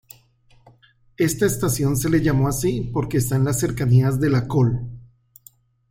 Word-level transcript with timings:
Esta 1.17 1.45
estación 1.45 1.95
se 1.95 2.09
le 2.09 2.17
llamo 2.17 2.47
así 2.47 2.89
porque 2.91 3.17
está 3.17 3.35
en 3.35 3.45
las 3.45 3.59
cercanías 3.59 4.19
de 4.19 4.31
la 4.31 4.47
Col. 4.47 4.89